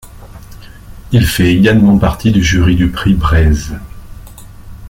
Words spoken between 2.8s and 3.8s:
prix Breizh.